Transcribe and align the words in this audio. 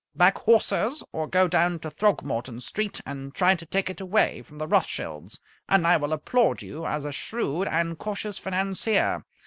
Back 0.15 0.39
horses 0.39 1.03
or 1.11 1.27
go 1.27 1.47
down 1.47 1.77
to 1.81 1.91
Throgmorton 1.91 2.61
Street 2.61 3.01
and 3.05 3.35
try 3.35 3.53
to 3.53 3.67
take 3.67 3.87
it 3.87 4.01
away 4.01 4.41
from 4.41 4.57
the 4.57 4.67
Rothschilds, 4.67 5.39
and 5.69 5.85
I 5.85 5.95
will 5.97 6.11
applaud 6.11 6.63
you 6.63 6.87
as 6.87 7.05
a 7.05 7.11
shrewd 7.11 7.67
and 7.67 7.95
cautious 7.99 8.39
financier. 8.39 9.25